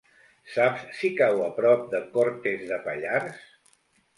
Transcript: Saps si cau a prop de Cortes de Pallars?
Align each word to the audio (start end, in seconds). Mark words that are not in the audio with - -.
Saps 0.53 0.87
si 0.99 1.11
cau 1.19 1.43
a 1.47 1.49
prop 1.59 1.85
de 1.93 2.01
Cortes 2.17 2.67
de 2.73 2.81
Pallars? 2.89 3.45